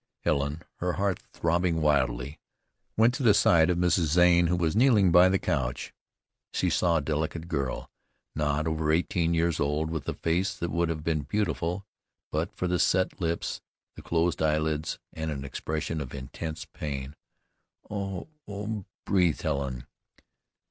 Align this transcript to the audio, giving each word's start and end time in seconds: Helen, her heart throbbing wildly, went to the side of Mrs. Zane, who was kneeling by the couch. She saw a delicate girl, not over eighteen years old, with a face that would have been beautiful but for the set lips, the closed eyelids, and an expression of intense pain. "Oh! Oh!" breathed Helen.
Helen, 0.23 0.63
her 0.77 0.93
heart 0.93 1.19
throbbing 1.31 1.79
wildly, 1.79 2.39
went 2.97 3.13
to 3.13 3.21
the 3.21 3.35
side 3.35 3.69
of 3.69 3.77
Mrs. 3.77 4.05
Zane, 4.05 4.47
who 4.47 4.55
was 4.55 4.75
kneeling 4.75 5.11
by 5.11 5.29
the 5.29 5.37
couch. 5.37 5.93
She 6.51 6.71
saw 6.71 6.97
a 6.97 7.01
delicate 7.01 7.47
girl, 7.47 7.87
not 8.33 8.65
over 8.65 8.91
eighteen 8.91 9.35
years 9.35 9.59
old, 9.59 9.91
with 9.91 10.09
a 10.09 10.15
face 10.15 10.57
that 10.57 10.71
would 10.71 10.89
have 10.89 11.03
been 11.03 11.21
beautiful 11.21 11.85
but 12.31 12.51
for 12.55 12.65
the 12.67 12.79
set 12.79 13.21
lips, 13.21 13.61
the 13.95 14.01
closed 14.01 14.41
eyelids, 14.41 14.97
and 15.13 15.29
an 15.29 15.45
expression 15.45 16.01
of 16.01 16.15
intense 16.15 16.65
pain. 16.65 17.15
"Oh! 17.87 18.27
Oh!" 18.47 18.85
breathed 19.05 19.43
Helen. 19.43 19.85